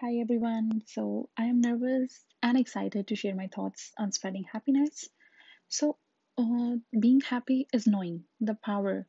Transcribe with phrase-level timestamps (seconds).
[0.00, 0.82] Hi everyone.
[0.86, 5.08] So I am nervous and excited to share my thoughts on spreading happiness.
[5.68, 5.98] So,
[6.38, 9.06] uh, being happy is knowing the power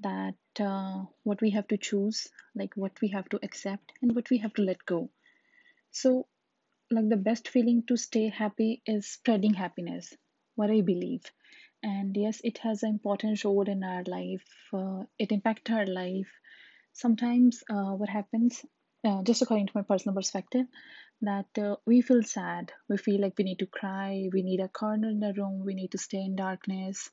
[0.00, 4.30] that uh, what we have to choose, like what we have to accept, and what
[4.30, 5.10] we have to let go.
[5.90, 6.26] So,
[6.90, 10.14] like the best feeling to stay happy is spreading happiness,
[10.56, 11.24] what I believe.
[11.82, 14.48] And yes, it has an important role in our life.
[14.72, 16.30] Uh, it impacts our life.
[16.92, 18.64] Sometimes, uh, what happens,
[19.04, 20.66] uh, just according to my personal perspective,
[21.22, 22.72] that uh, we feel sad.
[22.88, 24.28] We feel like we need to cry.
[24.32, 25.64] We need a corner in the room.
[25.64, 27.10] We need to stay in darkness.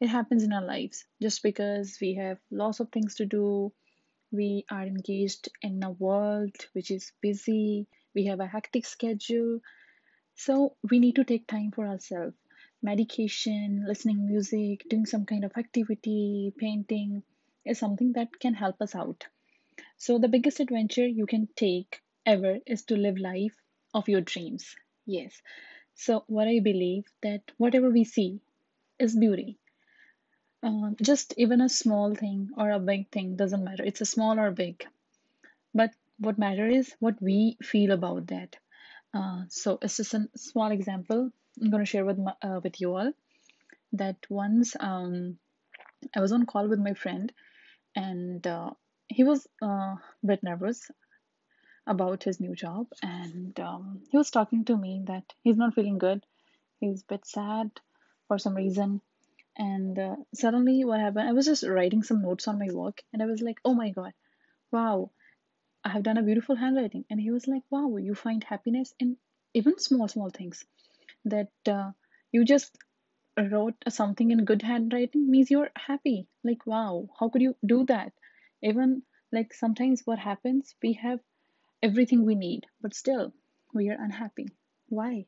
[0.00, 3.72] It happens in our lives just because we have lots of things to do.
[4.32, 7.86] We are engaged in a world which is busy.
[8.14, 9.60] We have a hectic schedule
[10.34, 12.36] so we need to take time for ourselves.
[12.82, 17.22] Medication, listening music, doing some kind of activity, painting
[17.64, 19.26] is something that can help us out.
[20.04, 23.56] So the biggest adventure you can take ever is to live life
[23.94, 24.76] of your dreams.
[25.06, 25.40] Yes.
[25.94, 28.40] So what I believe that whatever we see
[28.98, 29.58] is beauty.
[30.62, 33.84] Um, just even a small thing or a big thing doesn't matter.
[33.84, 34.84] It's a small or big.
[35.74, 38.56] But what matters is what we feel about that.
[39.14, 41.30] Uh, so it's just a small example
[41.60, 43.12] I'm going to share with my, uh, with you all
[43.94, 45.38] that once um,
[46.14, 47.32] I was on call with my friend
[47.96, 48.72] and uh,
[49.12, 50.90] he was uh, a bit nervous
[51.86, 55.98] about his new job and um, he was talking to me that he's not feeling
[55.98, 56.24] good.
[56.80, 57.70] He's a bit sad
[58.28, 59.00] for some reason.
[59.56, 63.22] And uh, suddenly what happened i was just writing some notes on my work and
[63.22, 64.12] i was like oh my god
[64.72, 65.10] wow
[65.84, 67.04] i have done a beautiful handwriting.
[67.10, 69.16] And he was like wow you find happiness in
[69.54, 70.64] even small small things.
[71.26, 71.90] That uh,
[72.32, 72.76] you just
[73.38, 76.28] wrote something in good handwriting means you're happy.
[76.42, 78.12] Like wow how could you do that
[78.62, 79.02] even
[79.32, 81.20] like sometimes what happens we have
[81.82, 83.32] everything we need but still
[83.74, 84.48] we are unhappy.
[84.88, 85.26] Why?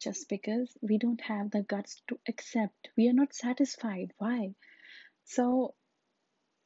[0.00, 2.88] Just because we don't have the guts to accept.
[2.96, 4.12] We are not satisfied.
[4.18, 4.54] Why?
[5.24, 5.74] So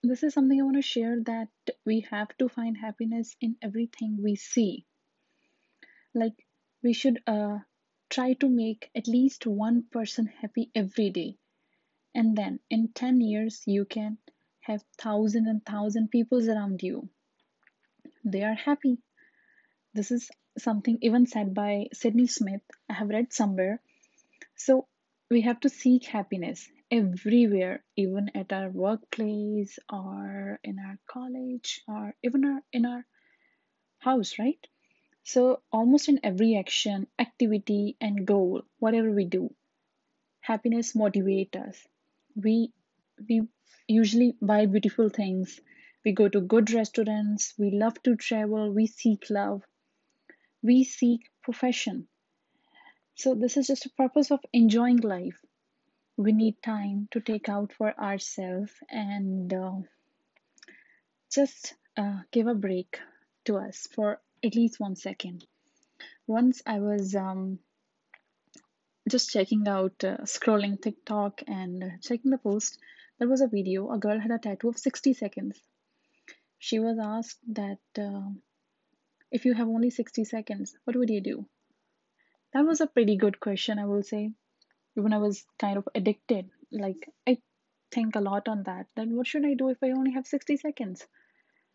[0.03, 1.49] this is something i want to share that
[1.85, 4.87] we have to find happiness in everything we see.
[6.15, 6.47] Like
[6.83, 7.59] we should uh,
[8.11, 11.39] try to make at least one person happy every day.
[12.15, 14.19] And then in 10 years you can
[14.67, 17.09] have thousand and thousand people around you.
[18.25, 18.99] They are happy.
[19.95, 22.63] This is something even said by sydney smith.
[22.89, 23.81] I have read somewhere.
[24.57, 24.87] So
[25.31, 32.15] we have to seek happiness everywhere even at our workplace or in our college or
[32.23, 33.05] even our, in our
[33.99, 34.67] house right?
[35.25, 39.55] So almost in every action activity and goal whatever we do
[40.41, 41.77] happiness motivates us.
[42.37, 42.73] We
[43.29, 43.43] we
[43.89, 45.61] usually buy beautiful things.
[46.05, 47.55] We go to good restaurants.
[47.59, 48.73] We love to travel.
[48.73, 49.63] We seek love.
[50.63, 52.09] We seek profession.
[53.15, 55.41] So this is just a purpose of enjoying life.
[56.17, 59.81] We need time to take out for ourselves and uh,
[61.33, 62.99] just uh, give a break
[63.47, 65.47] to us for at least one second.
[66.27, 67.59] Once i was um,
[69.09, 72.79] just checking out uh, scrolling tiktok and checking the post
[73.19, 75.59] there was a video a girl had a tattoo of 60 seconds.
[76.59, 78.29] She was asked that uh,
[79.31, 81.47] if you have only 60 seconds what would you do?
[82.53, 84.33] That was a pretty good question i will say.
[84.99, 87.39] Even i was kind of addicted like i
[87.91, 88.87] think a lot on that.
[88.97, 91.07] Then what should i do if i only have 60 seconds?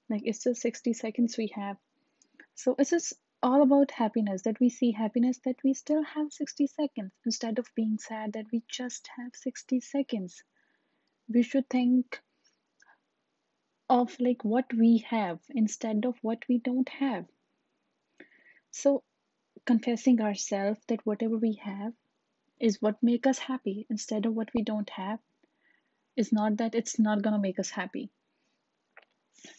[0.09, 1.78] Like it's just 60 seconds we have.
[2.53, 6.68] So it's just all about happiness that we see happiness that we still have 60
[6.68, 10.44] seconds instead of being sad that we just have 60 seconds
[11.34, 12.19] we should think
[13.90, 17.25] of like what we have instead of what we don't have.
[18.72, 19.03] So
[19.66, 21.94] confessing ourselves that whatever we have
[22.59, 25.20] is what make us happy instead of what we don't have
[26.16, 28.09] is not that it's not going to make us happy.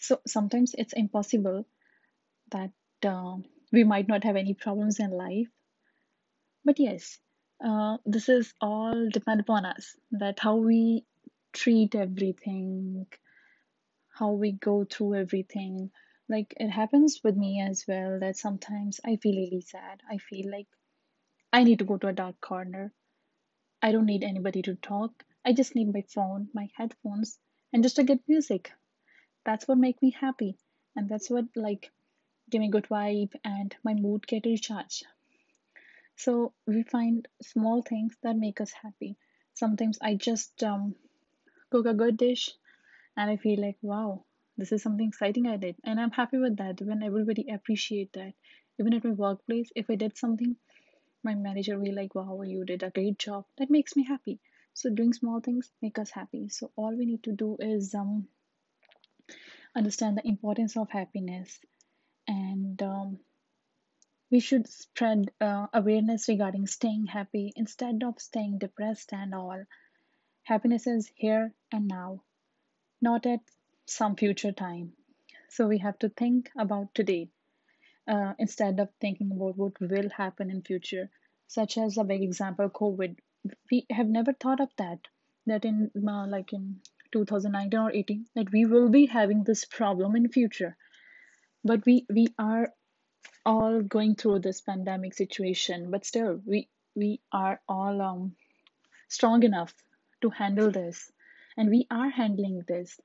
[0.00, 1.66] So sometimes it's impossible
[2.50, 2.72] that
[3.04, 3.36] uh,
[3.72, 5.48] we might not have any problems in life.
[6.64, 7.18] But yes
[7.64, 11.04] uh, this is all depend upon us that how we
[11.52, 13.06] treat everything
[14.10, 15.90] how we go through everything.
[16.28, 20.02] Like it happens with me as well that sometimes i feel really sad.
[20.08, 20.68] I feel like
[21.52, 22.92] i need to go to a dark corner.
[23.82, 25.24] I don't need anybody to talk.
[25.44, 27.38] I just need my phone my headphones
[27.72, 28.72] and just to get music.
[29.44, 30.58] That's what make me happy
[30.96, 31.90] and that's what like
[32.50, 35.06] give me good vibe and my mood get recharged.
[36.16, 39.16] So we find small things that make us happy.
[39.54, 40.94] Sometimes i just um,
[41.72, 42.44] cook a good dish
[43.16, 44.24] and i feel like wow
[44.58, 48.34] this is something exciting i did and i'm happy with that when everybody appreciate that
[48.80, 50.52] Even at my workplace, if I did something,
[51.28, 53.46] my manager will be like, wow, you did a great job.
[53.58, 54.36] That makes me happy.
[54.80, 56.42] So doing small things make us happy.
[56.58, 58.28] So all we need to do is um,
[59.76, 61.58] understand the importance of happiness
[62.28, 63.18] and um,
[64.32, 69.64] we should spread uh, awareness regarding staying happy instead of staying depressed and all.
[70.44, 72.20] Happiness is here and now,
[73.00, 73.40] not at
[73.86, 74.92] some future time.
[75.50, 77.30] So we have to think about today
[78.08, 81.10] uh, instead of thinking about what will happen in future.
[81.46, 83.18] Such as a big example, COVID.
[83.70, 84.98] We have never thought of that.
[85.46, 86.80] That in uh, like in
[87.12, 90.76] 2019 or 18, that we will be having this problem in future.
[91.62, 92.72] But we we are
[93.46, 98.36] all going through this pandemic situation, but still we we are all um,
[99.08, 99.72] strong enough
[100.22, 101.10] to handle this,
[101.56, 102.98] and we are handling this.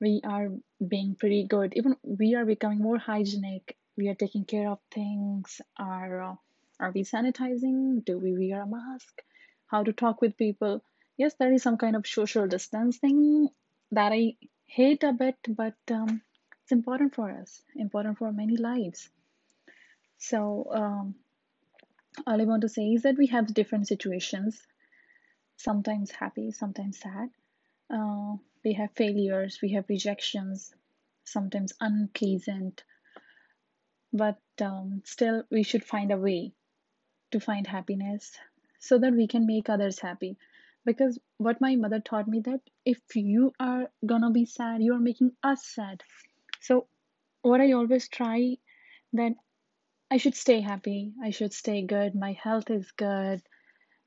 [0.00, 0.48] We are
[0.86, 1.72] being pretty good.
[1.76, 3.76] Even we are becoming more hygienic.
[3.96, 5.60] We are taking care of things.
[5.78, 6.34] Are uh,
[6.78, 8.04] are we sanitizing?
[8.04, 9.22] Do we wear a mask?
[9.66, 10.82] How to talk with people?
[11.16, 13.48] Yes, there is some kind of social distancing
[13.92, 14.36] that I
[14.66, 16.20] hate a bit, but um,
[16.62, 19.08] it's important for us, important for many lives.
[20.18, 21.14] So, um,
[22.26, 24.66] all I want to say is that we have different situations,
[25.56, 27.30] sometimes happy, sometimes sad.
[27.90, 30.74] Uh, we have failures, we have rejections,
[31.24, 32.84] sometimes unpleasant,
[34.12, 36.52] but um, still, we should find a way
[37.32, 38.38] to find happiness
[38.80, 40.36] so that we can make others happy.
[40.84, 45.00] Because what my mother taught me that if you are gonna be sad, you are
[45.00, 46.02] making us sad.
[46.60, 46.88] So,
[47.42, 48.58] what I always try
[49.14, 49.34] that
[50.10, 51.14] I should stay happy.
[51.22, 52.14] I should stay good.
[52.14, 53.42] My health is good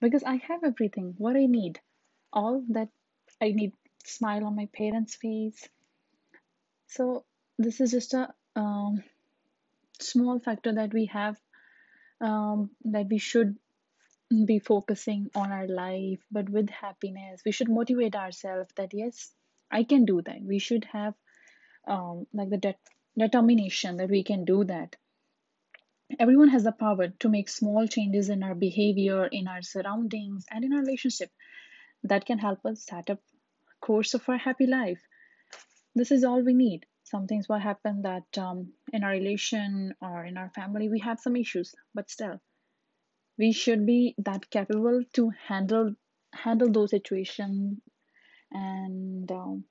[0.01, 1.15] because I have everything.
[1.17, 1.79] What I need,
[2.33, 2.89] all that
[3.41, 3.73] I need,
[4.05, 5.67] smile on my parents' face.
[6.87, 7.25] So
[7.57, 9.03] this is just a um,
[9.99, 11.37] small factor that we have
[12.21, 13.57] um, that we should
[14.45, 17.41] be focusing on our life, but with happiness.
[17.45, 19.31] We should motivate ourselves that yes,
[19.71, 20.41] I can do that.
[20.41, 21.13] We should have
[21.87, 22.75] um, like the de-
[23.17, 24.95] determination that we can do that
[26.17, 30.65] Everyone has the power to make small changes in our behavior, in our surroundings, and
[30.65, 31.29] in our relationship
[32.03, 33.19] that can help us set up
[33.81, 35.01] course of our happy life.
[35.95, 36.85] This is all we need.
[37.03, 41.19] Some things will happen that um, in our relation or in our family we have
[41.19, 42.39] some issues, but still
[43.37, 45.95] we should be that capable to handle
[46.33, 47.79] handle those situations
[48.51, 49.63] and um,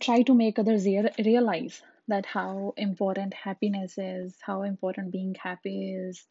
[0.00, 0.86] try to make others
[1.18, 6.24] realize that how important happiness is, how important being happy is.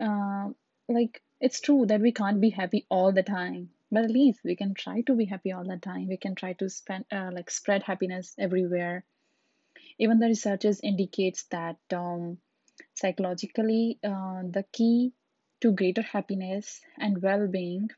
[0.00, 0.50] Uh,
[0.88, 4.56] like, it's true that we can't be happy all the time, but at least we
[4.56, 6.08] can try to be happy all the time.
[6.08, 9.04] We can try to spend, uh, like, spread happiness everywhere.
[9.98, 12.38] Even the researchers indicates that um,
[12.94, 15.12] psychologically, uh, the key
[15.60, 17.88] to greater happiness and well-being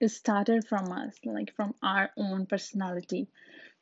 [0.00, 3.28] is started from us, like from our own personality.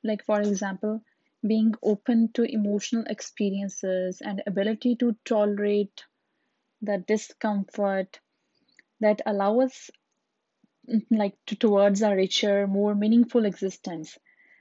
[0.04, 1.02] Like, for example,
[1.46, 6.04] being open to emotional experiences and ability to tolerate
[6.82, 8.20] the discomfort
[9.00, 9.90] that allow us
[10.88, 14.18] mm, like to, towards a richer more meaningful existence.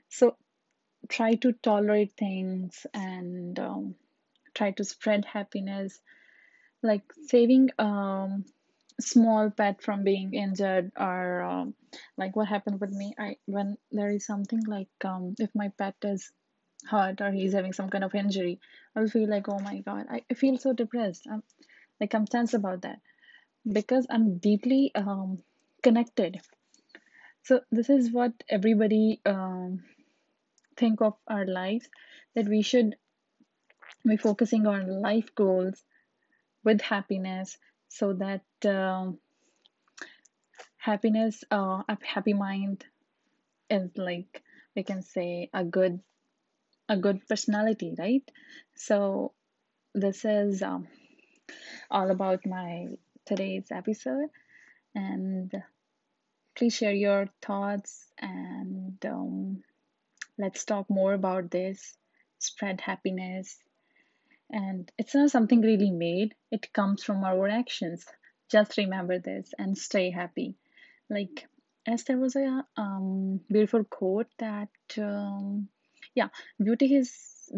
[0.08, 0.36] So
[1.08, 3.96] try to tolerate things and um,
[4.54, 6.00] try to spread happiness.
[6.82, 8.44] Like saving um
[9.00, 11.74] small pet from being injured or um,
[12.16, 15.94] like what happened with me i when there is something like um if my pet
[16.04, 16.32] is
[16.86, 18.60] hurt or he's having some kind of injury,
[18.94, 21.26] I'll feel like, oh my God, I, I feel so depressed.
[21.30, 21.42] I'm
[22.00, 23.00] like I'm tense about that
[23.70, 25.38] because I'm deeply um,
[25.82, 26.40] connected.
[27.42, 29.82] So this is what everybody um,
[30.76, 31.88] think of our lives
[32.34, 32.96] that we should
[34.06, 35.82] be focusing on life goals
[36.64, 37.58] with happiness
[37.88, 39.18] so that um,
[40.76, 42.84] happiness, uh, a happy mind
[43.70, 44.42] is like
[44.76, 46.00] we can say a good
[46.88, 48.28] a good personality, right?
[48.74, 49.32] So
[49.94, 50.88] this is um,
[51.90, 52.88] all about my
[53.26, 54.30] today's episode,
[54.94, 55.52] and
[56.56, 59.62] please share your thoughts and um,
[60.38, 61.96] let's talk more about this.
[62.38, 63.58] Spread happiness,
[64.50, 66.34] and it's not something really made.
[66.50, 68.06] It comes from our actions.
[68.50, 70.54] Just remember this and stay happy.
[71.10, 71.48] Like
[71.86, 74.68] as there was a um, beautiful quote that
[74.98, 75.68] um,
[76.20, 76.28] yeah
[76.68, 77.12] beauty is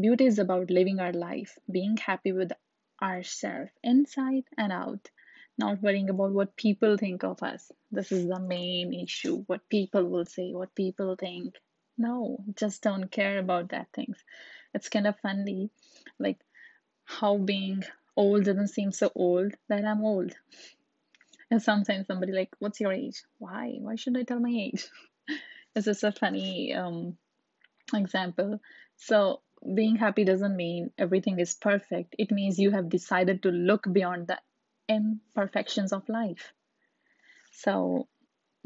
[0.06, 2.52] beauty is about living our life being happy with
[3.02, 5.10] ourselves inside and out
[5.58, 10.04] not worrying about what people think of us this is the main issue what people
[10.12, 11.54] will say what people think
[11.98, 14.24] no just don't care about that things
[14.74, 15.70] it's kind of funny
[16.18, 16.38] like
[17.04, 17.82] how being
[18.16, 20.32] old doesn't seem so old that I'm old.
[21.50, 23.76] And sometimes somebody like, "What's your age?" Why?
[23.80, 24.88] Why should I tell my age?
[25.74, 27.16] It's just a funny um,
[27.98, 28.60] example.
[28.96, 29.40] So
[29.74, 32.14] being happy doesn't mean everything is perfect.
[32.18, 34.38] It means you have decided to look beyond the
[34.88, 36.52] imperfections of life.
[37.52, 38.08] So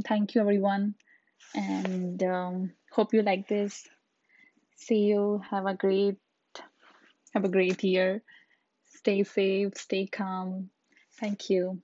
[0.07, 0.95] thank you everyone,
[1.54, 3.87] and um, hope you like this.
[4.76, 5.43] See you.
[5.50, 6.19] Have a great
[7.35, 8.23] have a great year.
[8.87, 9.76] Stay safe.
[9.76, 10.71] Stay calm.
[11.21, 11.83] Thank you.